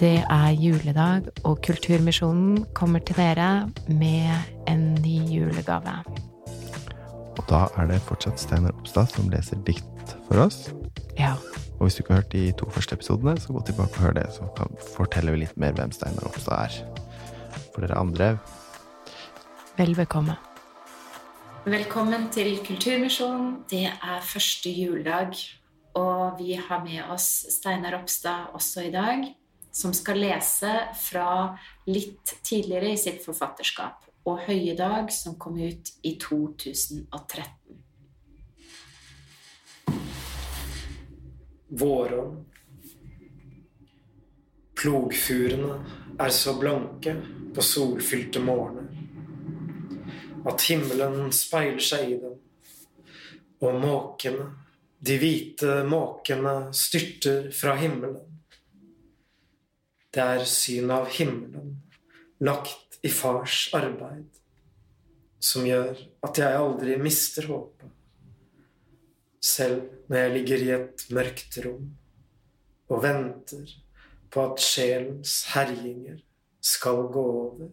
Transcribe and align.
Det 0.00 0.22
er 0.32 0.54
juledag, 0.56 1.26
og 1.44 1.58
Kulturmisjonen 1.60 2.62
kommer 2.72 3.02
til 3.04 3.18
dere 3.18 3.68
med 3.86 4.30
en 4.64 4.94
ny 5.04 5.16
julegave. 5.28 5.92
Og 7.36 7.42
da 7.50 7.66
er 7.76 7.90
det 7.90 7.98
fortsatt 8.06 8.40
Steinar 8.40 8.72
Oppstad 8.78 9.10
som 9.12 9.28
leser 9.28 9.58
dikt 9.66 10.14
for 10.24 10.40
oss. 10.46 10.70
Ja. 11.18 11.34
Og 11.76 11.82
hvis 11.84 11.98
du 11.98 12.00
ikke 12.00 12.14
har 12.14 12.22
hørt 12.22 12.32
de 12.32 12.46
to 12.56 12.68
første 12.72 12.96
episodene, 12.96 13.34
så 13.36 13.52
gå 13.52 13.60
tilbake 13.68 13.92
og 13.92 14.06
hør 14.06 14.16
det, 14.16 14.24
så 14.32 14.48
kan, 14.56 14.72
forteller 14.94 15.36
vi 15.36 15.42
litt 15.42 15.58
mer 15.60 15.76
hvem 15.76 15.92
Steinar 15.92 16.30
Oppstad 16.30 16.70
er. 16.70 17.58
For 17.74 17.84
dere 17.84 18.00
andre 18.00 18.30
Vel 19.76 19.92
bekomme. 19.98 20.38
Velkommen 21.68 22.30
til 22.32 22.56
Kulturmisjonen. 22.64 23.66
Det 23.68 23.84
er 23.92 24.24
første 24.24 24.72
juledag, 24.72 25.36
og 25.92 26.40
vi 26.40 26.56
har 26.56 26.80
med 26.88 27.04
oss 27.12 27.28
Steinar 27.58 27.98
Ropstad 27.98 28.56
også 28.56 28.88
i 28.88 28.94
dag, 28.96 29.28
som 29.72 29.94
skal 29.94 30.20
lese 30.20 30.72
fra 30.98 31.58
litt 31.86 32.34
tidligere 32.42 32.92
i 32.92 33.00
sitt 33.00 33.24
forfatterskap, 33.24 34.06
og 34.28 34.42
Høyedag, 34.46 35.12
som 35.14 35.38
kom 35.40 35.58
ut 35.60 35.92
i 36.02 36.16
2013. 36.20 37.80
Vårånd. 41.80 42.44
Plogfurene 44.80 45.76
er 46.20 46.32
så 46.34 46.56
blanke 46.58 47.14
på 47.54 47.64
solfylte 47.64 48.40
morgener 48.42 49.00
at 50.48 50.64
himmelen 50.70 51.32
speiler 51.36 51.82
seg 51.84 52.14
i 52.14 52.18
dem, 52.20 52.36
og 53.60 53.80
måkene, 53.80 54.46
de 55.00 55.16
hvite 55.20 55.80
måkene, 55.88 56.72
styrter 56.76 57.50
fra 57.56 57.76
himmelen. 57.80 58.39
Det 60.10 60.22
er 60.22 60.44
syn 60.48 60.90
av 60.90 61.06
himmelen, 61.14 61.76
lagt 62.42 62.98
i 63.06 63.10
fars 63.14 63.68
arbeid, 63.76 64.26
som 65.38 65.66
gjør 65.68 65.94
at 66.26 66.40
jeg 66.42 66.56
aldri 66.58 66.96
mister 66.98 67.46
håpet, 67.46 67.92
selv 69.40 69.86
når 70.10 70.18
jeg 70.18 70.32
ligger 70.34 70.64
i 70.64 70.72
et 70.74 71.06
mørkt 71.14 71.60
rom 71.64 71.86
og 72.90 73.04
venter 73.04 73.70
på 74.34 74.42
at 74.50 74.60
sjelens 74.66 75.36
herjinger 75.54 76.18
skal 76.60 77.06
gå 77.14 77.22
over. 77.46 77.70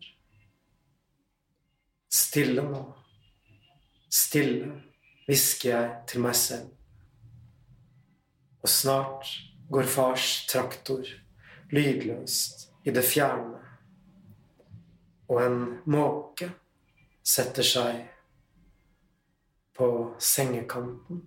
Stille 2.13 2.63
nå, 2.63 2.85
stille, 4.13 4.75
hvisker 5.25 5.73
jeg 5.73 5.93
til 6.13 6.23
meg 6.29 6.37
selv. 6.37 6.69
Og 8.61 8.69
snart 8.71 9.33
går 9.73 9.89
fars 9.89 10.45
traktor 10.47 11.17
lydløst 11.71 12.69
i 12.83 12.91
det 12.91 13.03
fjerne, 13.05 13.59
og 15.27 15.41
en 15.43 15.57
måke 15.91 16.51
setter 17.27 17.65
seg 17.67 18.05
på 19.77 19.89
sengekanten. 20.19 21.25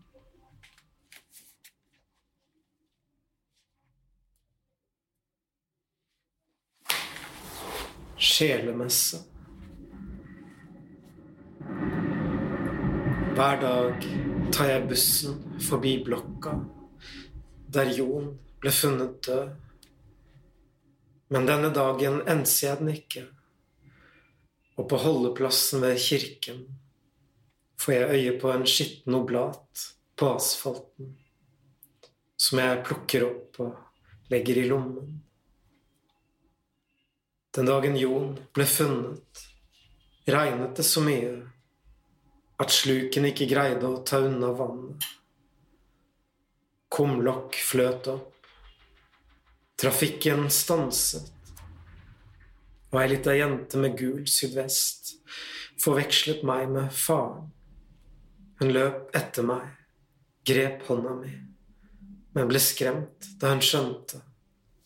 Sjelemesse. 8.21 9.21
Hver 13.37 13.61
dag 13.61 14.09
tar 14.53 14.69
jeg 14.69 14.89
bussen 14.89 15.61
forbi 15.65 15.95
blokka 16.05 16.59
der 17.73 17.93
Jon 17.97 18.33
ble 18.61 18.73
funnet 18.75 19.21
død. 19.27 19.70
Men 21.31 21.47
denne 21.47 21.71
dagen 21.71 22.21
enser 22.29 22.67
jeg 22.67 22.79
den 22.81 22.93
ikke, 22.95 23.25
og 24.75 24.89
på 24.91 24.99
holdeplassen 24.99 25.85
ved 25.85 26.01
kirken 26.03 26.65
får 27.81 27.95
jeg 27.95 28.17
øye 28.17 28.33
på 28.41 28.51
en 28.53 28.67
skitten 28.69 29.15
oblat 29.17 29.85
på 30.19 30.33
asfalten, 30.35 31.15
som 32.37 32.61
jeg 32.61 32.83
plukker 32.89 33.27
opp 33.29 33.61
og 33.63 34.33
legger 34.33 34.59
i 34.59 34.67
lommen. 34.69 35.21
Den 37.55 37.71
dagen 37.71 37.97
Jon 37.99 38.35
ble 38.55 38.67
funnet, 38.69 39.47
regnet 40.31 40.77
det 40.79 40.87
så 40.87 41.03
mye 41.03 41.33
at 42.61 42.75
sluken 42.75 43.31
ikke 43.31 43.49
greide 43.51 43.89
å 43.89 44.03
ta 44.07 44.21
unna 44.27 44.51
vannet. 44.55 45.07
Kumlokk 46.91 47.57
fløt 47.65 48.11
opp. 48.13 48.40
Trafikken 49.81 50.51
stanset. 50.53 51.31
Og 52.91 52.99
ei 53.01 53.09
lita 53.15 53.33
jente 53.33 53.79
med 53.81 53.95
gul 53.97 54.27
sydvest 54.29 55.15
forvekslet 55.81 56.43
meg 56.45 56.69
med 56.69 56.93
faren. 56.93 57.49
Hun 58.61 58.75
løp 58.75 59.15
etter 59.17 59.47
meg, 59.47 59.65
grep 60.45 60.85
hånda 60.89 61.15
mi, 61.17 61.33
men 62.37 62.51
ble 62.51 62.61
skremt 62.61 63.31
da 63.41 63.55
hun 63.55 63.65
skjønte 63.65 64.21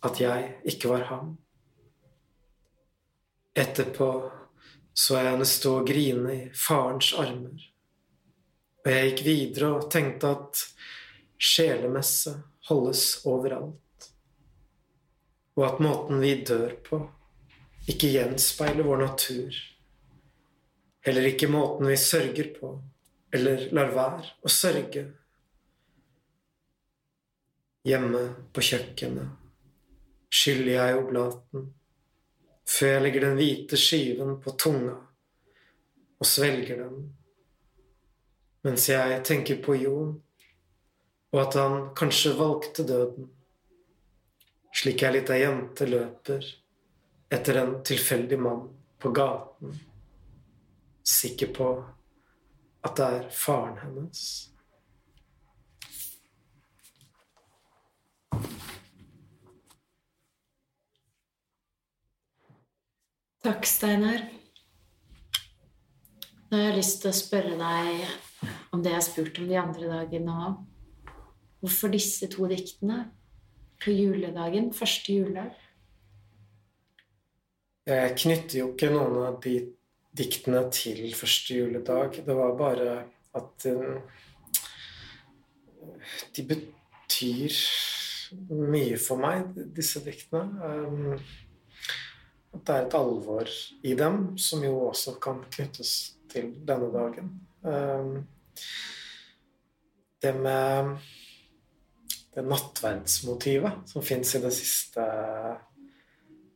at 0.06 0.21
jeg 0.22 0.53
ikke 0.71 0.93
var 0.93 1.09
ham. 1.11 1.34
Etterpå 3.55 4.11
så 4.94 5.19
jeg 5.19 5.32
henne 5.32 5.47
stå 5.49 5.78
og 5.81 5.88
grine 5.91 6.34
i 6.37 6.43
farens 6.55 7.11
armer. 7.19 7.65
Og 8.84 8.91
jeg 8.93 9.09
gikk 9.11 9.25
videre 9.26 9.71
og 9.78 9.88
tenkte 9.91 10.31
at 10.37 10.62
sjelemesse 11.41 12.37
holdes 12.69 13.25
overalt. 13.26 13.84
Og 15.54 15.66
at 15.69 15.82
måten 15.82 16.22
vi 16.22 16.32
dør 16.47 16.75
på, 16.87 16.98
ikke 17.91 18.10
gjenspeiler 18.15 18.87
vår 18.87 19.04
natur. 19.04 19.60
Heller 21.04 21.28
ikke 21.28 21.50
måten 21.53 21.87
vi 21.91 21.97
sørger 22.00 22.50
på, 22.56 22.72
eller 23.34 23.69
lar 23.76 23.93
være 23.94 24.34
å 24.43 24.50
sørge. 24.50 25.06
Hjemme 27.84 28.26
på 28.56 28.64
kjøkkenet 28.64 29.41
skyller 30.34 30.72
jeg 30.72 30.98
oblaten 30.98 31.66
før 32.64 32.94
jeg 32.94 33.03
legger 33.04 33.26
den 33.26 33.37
hvite 33.38 33.78
skiven 33.78 34.38
på 34.43 34.54
tunga 34.60 34.94
og 36.19 36.28
svelger 36.28 36.81
den, 36.81 37.09
mens 38.64 38.87
jeg 38.88 39.19
tenker 39.26 39.59
på 39.64 39.75
Jon, 39.76 40.14
og 41.34 41.41
at 41.43 41.56
han 41.59 41.75
kanskje 41.98 42.32
valgte 42.38 42.87
døden, 42.88 43.28
slik 44.75 45.05
ei 45.07 45.12
lita 45.15 45.37
jente 45.39 45.87
løper 45.87 46.47
etter 47.35 47.61
en 47.61 47.77
tilfeldig 47.87 48.39
mann 48.43 48.67
på 48.99 49.12
gaten, 49.15 49.75
sikker 51.05 51.53
på 51.55 51.69
at 52.85 52.99
det 52.99 53.07
er 53.19 53.31
faren 53.33 53.79
hennes. 53.83 54.25
Takk, 63.45 63.67
Steinar. 63.69 64.23
Nå 66.49 66.56
har 66.56 66.71
jeg 66.71 66.79
lyst 66.79 67.03
til 67.03 67.11
å 67.11 67.19
spørre 67.19 67.59
deg 67.61 68.53
om 68.73 68.81
det 68.81 68.95
jeg 68.95 68.97
har 68.97 69.05
spurt 69.05 69.41
om 69.43 69.51
de 69.51 69.59
andre 69.61 69.91
dagene 69.91 70.37
òg. 70.47 70.62
Hvorfor 71.61 71.93
disse 71.93 72.29
to 72.33 72.49
diktene 72.49 73.03
på 73.83 73.95
juledagen, 73.95 74.73
første 74.75 75.12
juledag? 75.12 75.55
Jeg 77.87 78.15
knytter 78.17 78.59
jo 78.59 78.69
ikke 78.73 78.93
noen 78.95 79.19
av 79.27 79.41
de 79.45 79.59
diktene 80.17 80.62
til 80.73 81.03
første 81.17 81.59
juledag. 81.59 82.21
Det 82.25 82.37
var 82.37 82.55
bare 82.56 82.93
at 83.35 83.67
um, 83.69 83.99
de 86.37 86.44
betyr 86.49 87.59
mye 88.50 88.99
for 89.00 89.21
meg, 89.21 89.50
disse 89.77 90.00
diktene. 90.05 90.47
Um, 90.65 91.19
at 92.55 92.62
det 92.62 92.75
er 92.75 92.87
et 92.87 92.97
alvor 92.97 93.50
i 93.82 93.97
dem 93.99 94.38
som 94.38 94.62
jo 94.65 94.79
også 94.88 95.17
kan 95.23 95.43
knyttes 95.50 96.15
til 96.31 96.55
denne 96.67 96.88
dagen. 96.94 97.35
Um, 97.67 98.23
det 100.23 100.32
med 100.41 100.97
det 102.34 102.44
nattverdsmotivet 102.46 103.88
som 103.90 104.04
fins 104.04 104.34
i 104.34 104.42
det 104.42 104.52
siste 104.54 105.04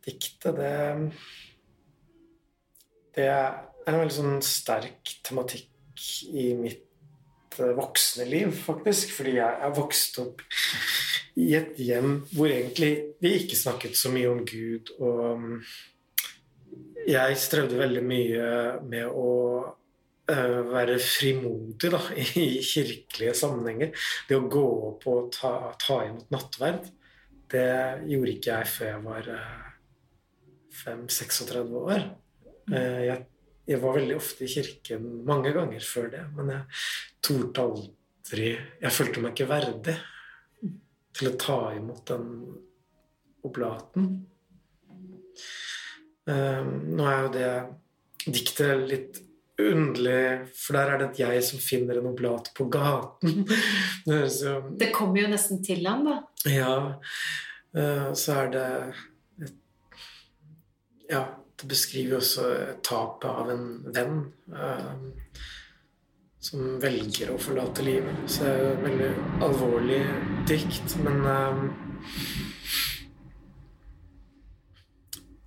diktet, 0.06 0.56
det 0.56 1.12
Det 3.18 3.26
er 3.26 3.54
en 3.88 3.98
veldig 3.98 4.14
sånn 4.14 4.42
sterk 4.46 5.10
tematikk 5.26 6.02
i 6.30 6.52
mitt 6.54 6.84
voksne 7.58 8.24
liv, 8.28 8.52
faktisk. 8.52 9.10
Fordi 9.16 9.32
jeg 9.40 9.62
er 9.66 9.74
vokst 9.74 10.18
opp 10.22 10.44
i 11.38 11.54
et 11.58 11.78
hjem 11.82 12.20
hvor 12.30 12.50
egentlig 12.50 12.92
vi 13.22 13.34
ikke 13.40 13.58
snakket 13.58 13.98
så 13.98 14.12
mye 14.14 14.30
om 14.30 14.44
Gud. 14.46 14.92
Og 15.02 15.62
jeg 17.08 17.40
strevde 17.40 17.80
veldig 17.80 18.04
mye 18.04 18.48
med 18.86 19.06
å 19.08 19.28
være 20.28 20.98
frimodig 21.00 21.90
da, 21.94 22.00
i 22.20 22.60
kirkelige 22.64 23.34
sammenhenger. 23.38 23.94
Det 24.28 24.36
å 24.36 24.48
gå 24.50 24.66
opp 24.90 25.06
og 25.08 25.32
ta, 25.34 25.72
ta 25.80 26.02
imot 26.06 26.30
nattverd. 26.34 26.90
det 27.48 28.04
gjorde 28.04 28.32
ikke 28.34 28.56
jeg 28.58 28.68
før 28.68 28.90
jeg 28.90 29.04
var 29.06 29.30
5-36 30.84 31.74
år. 31.80 32.04
Eh, 32.72 33.00
jeg, 33.06 33.24
jeg, 33.68 33.80
var 33.82 33.96
veldig 33.96 34.16
ofte 34.18 34.44
i 34.44 34.52
kirken 34.52 35.08
mange 35.28 35.52
ganger 35.56 35.84
før 35.84 36.10
det, 36.12 36.24
men 36.36 36.52
jeg 36.52 36.82
torde 37.24 37.64
aldri 37.64 38.50
Jeg 38.82 38.92
følte 38.92 39.22
meg 39.24 39.32
ikke 39.32 39.48
verdig 39.48 39.94
til 41.16 41.30
å 41.30 41.38
ta 41.40 41.58
imot 41.72 42.02
den 42.10 42.26
oblaten. 43.48 44.10
Eh, 46.28 46.68
nå 46.68 47.08
er 47.08 47.22
jo 47.24 47.32
det 47.38 47.52
diktet 48.28 48.84
litt 48.90 49.22
underlig, 49.58 50.48
for 50.54 50.78
der 50.78 50.92
er 50.92 51.00
det 51.00 51.08
et 51.08 51.20
jeg 51.24 51.42
som 51.48 51.62
finner 51.62 51.98
en 51.98 52.08
oblat 52.12 52.50
på 52.54 52.68
gaten. 52.70 53.42
Så, 54.38 54.58
det 54.78 54.92
kommer 54.94 55.24
jo 55.24 55.32
nesten 55.32 55.62
til 55.64 55.86
han, 55.88 56.06
da. 56.06 56.18
Ja. 56.48 56.74
Uh, 57.76 58.14
så 58.16 58.32
er 58.44 58.52
det 58.54 58.68
et, 59.44 59.56
Ja, 61.10 61.26
det 61.60 61.68
beskriver 61.68 62.16
jo 62.16 62.20
også 62.22 62.46
tapet 62.86 63.28
av 63.28 63.50
en 63.52 63.66
venn 63.92 64.22
uh, 64.54 64.94
som 66.40 66.78
velger 66.80 67.34
å 67.34 67.40
forlate 67.42 67.84
livet. 67.84 68.24
Så 68.30 68.46
det 68.46 68.54
er 68.54 68.62
jo 68.62 68.70
et 68.72 68.84
veldig 68.86 69.10
alvorlig 69.48 70.02
dikt, 70.48 70.96
men 71.04 71.24
uh, 71.26 71.64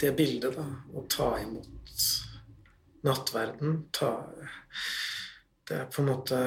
Det 0.02 0.16
bildet, 0.18 0.56
da, 0.58 0.66
å 0.98 1.04
ta 1.06 1.36
imot 1.38 1.82
nattverden, 3.08 3.86
ta 3.94 4.12
Det 5.68 5.78
er 5.78 5.88
på 5.92 6.02
en 6.02 6.10
måte 6.12 6.40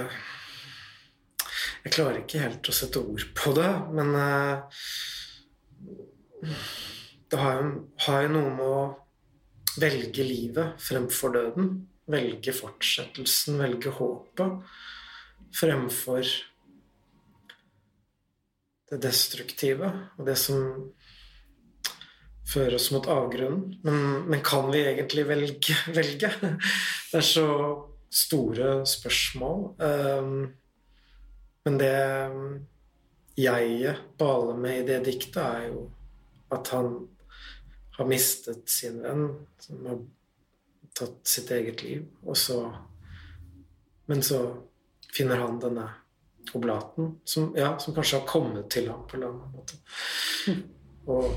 Jeg 1.85 1.95
klarer 1.95 2.21
ikke 2.23 2.43
helt 2.43 2.69
å 2.69 2.75
sette 2.75 3.03
ord 3.03 3.25
på 3.37 3.53
det, 3.56 3.71
men 3.93 4.15
uh, 4.17 4.85
det 7.31 7.41
har 7.41 8.23
jo 8.25 8.33
noe 8.33 8.55
med 8.55 8.65
å 8.65 8.85
velge 9.81 10.25
livet 10.25 10.81
fremfor 10.81 11.35
døden. 11.35 11.71
Velge 12.09 12.53
fortsettelsen, 12.56 13.59
velge 13.61 13.93
håpet 13.97 14.75
fremfor 15.55 16.25
det 18.91 19.01
destruktive 19.03 19.91
og 20.19 20.27
det 20.29 20.37
som 20.39 20.61
fører 22.49 22.76
oss 22.76 22.91
mot 22.94 23.06
avgrunnen. 23.11 23.79
Men, 23.82 24.00
men 24.29 24.44
kan 24.44 24.70
vi 24.73 24.85
egentlig 24.85 25.26
velge, 25.29 25.76
velge? 25.99 26.31
Det 27.11 27.20
er 27.20 27.26
så 27.26 27.49
store 28.14 28.76
spørsmål. 28.88 29.64
Um, 29.81 30.52
men 31.64 31.79
det 31.81 31.94
jeget 33.41 33.96
baler 34.19 34.56
med 34.61 34.82
i 34.82 34.87
det 34.93 35.00
diktet, 35.08 35.41
er 35.43 35.69
jo 35.73 35.88
at 36.55 36.69
han 36.75 36.93
har 37.96 38.06
mistet 38.11 38.69
sin 38.70 39.00
venn, 39.02 39.25
som 39.58 39.87
har 39.88 40.02
tatt 40.94 41.20
sitt 41.26 41.50
eget 41.55 41.82
liv. 41.82 42.05
Og 42.26 42.37
så 42.37 42.61
Men 44.06 44.20
så 44.23 44.38
finner 45.17 45.41
han 45.41 45.56
denne 45.62 45.87
oblaten, 46.52 47.14
som, 47.25 47.55
ja, 47.56 47.79
som 47.79 47.94
kanskje 47.96 48.19
har 48.19 48.26
kommet 48.29 48.67
til 48.70 48.91
ham 48.91 49.06
på 49.08 49.17
en 49.17 49.23
eller 49.23 49.32
annen 49.32 49.55
måte. 49.55 49.79
Og, 51.08 51.31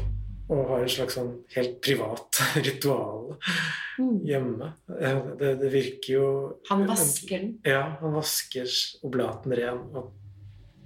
og 0.48 0.70
har 0.70 0.84
en 0.84 0.92
slags 0.92 1.18
sånn 1.18 1.34
helt 1.56 1.80
privat 1.84 2.40
ritual 2.68 3.34
hjemme. 4.28 4.72
Det, 4.88 5.52
det, 5.60 5.72
virker 5.74 6.14
jo 6.14 6.30
Han 6.70 6.86
vasker 6.88 7.34
den? 7.36 7.52
Ja, 7.68 7.98
han 8.02 8.16
vasker 8.16 8.72
oblaten 9.08 9.56
ren 9.58 9.84
og, 9.98 10.14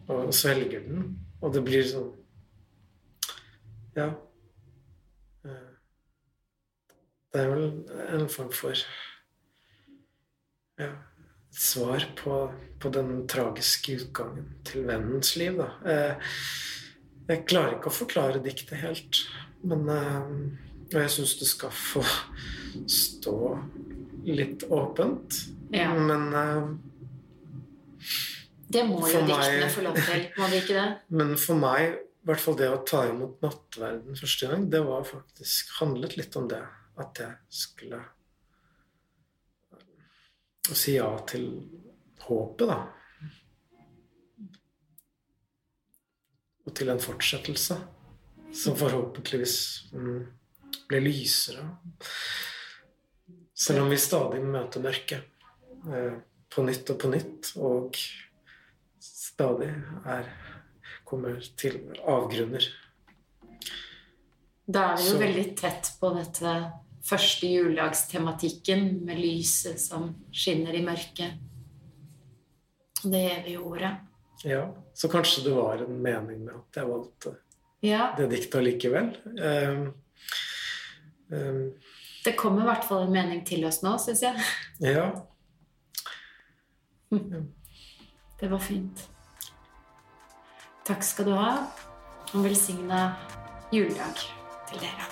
og 0.10 0.34
svelger 0.36 0.82
den. 0.88 1.14
Og 1.42 1.54
det 1.56 1.64
blir 1.68 1.88
sånn 1.88 2.12
Ja. 3.98 4.12
Det 7.32 7.40
er 7.40 7.48
vel 7.48 7.70
en 8.12 8.28
form 8.32 8.50
for 8.52 8.76
ja, 10.82 10.90
et 10.90 11.60
svar 11.64 12.04
på, 12.20 12.40
på, 12.80 12.92
den 12.92 13.24
tragiske 13.32 13.96
utgangen 14.02 14.50
til 14.68 14.84
vennens 14.90 15.36
liv, 15.40 15.56
da. 15.62 15.70
Eh, 15.88 16.34
jeg 17.30 17.46
klarer 17.48 17.78
ikke 17.78 17.92
å 17.92 17.96
forklare 18.02 18.42
diktet 18.44 18.82
helt, 18.82 19.22
men 19.68 19.90
eh, 19.90 20.22
Og 20.92 20.98
jeg 21.00 21.12
syns 21.14 21.38
det 21.40 21.48
skal 21.48 21.72
få 21.72 22.02
stå 22.90 23.36
litt 24.28 24.64
åpent, 24.70 25.38
ja. 25.74 25.90
men 25.96 26.28
eh, 26.36 26.66
Det 28.72 28.84
må 28.88 29.02
jo 29.08 29.22
diktene 29.28 29.70
få 29.72 29.86
lov 29.88 30.00
til, 30.00 30.26
må 30.38 30.50
de 30.52 30.62
ikke 30.62 30.78
det? 30.78 30.88
Men 31.18 31.36
for 31.40 31.60
meg, 31.60 31.98
i 32.22 32.30
hvert 32.30 32.44
fall 32.44 32.58
det 32.60 32.70
å 32.72 32.82
ta 32.88 33.04
imot 33.10 33.42
nattverden 33.44 34.20
første 34.20 34.52
gang, 34.52 34.68
det 34.72 34.84
var 34.86 35.08
faktisk 35.08 35.74
handlet 35.80 36.18
litt 36.20 36.38
om 36.40 36.48
det 36.52 36.62
at 37.02 37.24
jeg 37.24 37.34
skulle 37.62 38.02
si 40.72 40.96
ja 40.96 41.10
til 41.28 41.48
håpet, 42.22 42.70
da. 42.70 42.80
Og 46.62 46.76
til 46.78 46.92
en 46.94 47.02
fortsettelse 47.02 47.80
som 48.54 48.76
forhåpentligvis 48.78 49.58
mm, 49.94 50.28
blir 50.88 51.02
lysere. 51.02 51.68
Selv 53.54 53.84
om 53.84 53.90
vi 53.90 53.98
stadig 53.98 54.42
møter 54.44 54.84
mørket 54.84 55.24
eh, 55.88 56.20
på 56.52 56.64
nytt 56.66 56.90
og 56.92 57.00
på 57.00 57.12
nytt, 57.12 57.52
og 57.62 57.98
stadig 59.00 59.70
er, 60.10 60.32
kommer 61.08 61.40
til 61.60 61.80
avgrunner. 62.02 62.66
Da 64.72 64.92
er 64.92 64.98
vi 64.98 65.10
jo 65.10 65.16
Så. 65.16 65.22
veldig 65.22 65.46
tett 65.60 65.92
på 66.00 66.12
dette 66.16 66.56
første 67.06 67.48
juledagstematikken 67.50 69.06
med 69.06 69.20
lyset 69.20 69.82
som 69.82 70.12
skinner 70.32 70.76
i 70.78 70.84
mørket. 70.86 71.40
Det 73.02 73.22
evige 73.40 73.60
ordet. 73.60 73.96
Ja, 74.46 74.68
så 74.94 75.10
kanskje 75.10 75.44
det 75.48 75.56
var 75.56 75.82
en 75.82 76.02
mening 76.02 76.46
med 76.46 76.56
at 76.56 76.82
jeg 76.82 76.90
valgte 76.90 77.36
ja. 77.86 78.12
det 78.18 78.30
diktet 78.32 78.60
allikevel. 78.62 79.12
Um, 79.42 79.94
um, 81.34 81.64
det 82.26 82.36
kommer 82.38 82.64
i 82.64 82.70
hvert 82.70 82.86
fall 82.86 83.08
en 83.08 83.16
mening 83.16 83.46
til 83.48 83.66
oss 83.66 83.82
nå, 83.86 83.96
syns 84.02 84.22
jeg. 84.26 84.50
Ja. 84.86 85.08
Det 88.42 88.50
var 88.50 88.62
fint. 88.64 89.08
Takk 90.88 91.04
skal 91.06 91.28
du 91.30 91.34
ha, 91.38 91.56
og 92.34 92.46
velsigna 92.46 93.12
juledag 93.74 94.24
til 94.70 94.82
dere. 94.82 95.10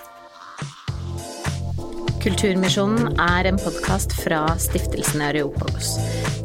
Kulturmisjonen 2.20 3.14
er 3.22 3.48
en 3.48 3.60
podkast 3.62 4.12
fra 4.18 4.42
stiftelsen 4.60 5.22
Areopagos. 5.24 5.94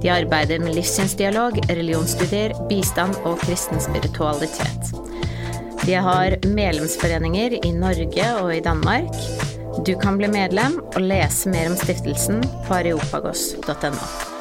De 0.04 0.11
arbeider 0.12 0.61
med 0.62 0.76
livssynsdialog, 0.76 1.57
religionsstudier, 1.71 2.54
bistand 2.71 3.16
og 3.25 3.40
kristen 3.43 3.83
spiritualitet. 3.83 4.84
De 5.85 5.95
har 5.95 6.37
medlemsforeninger 6.49 7.59
i 7.67 7.73
Norge 7.76 8.29
og 8.41 8.55
i 8.57 8.61
Danmark. 8.64 9.11
Du 9.87 9.93
kan 10.00 10.17
bli 10.17 10.31
medlem 10.33 10.79
og 10.95 11.00
lese 11.03 11.53
mer 11.53 11.69
om 11.73 11.76
stiftelsen 11.76 12.41
på 12.64 12.79
areopagos.no. 12.79 14.34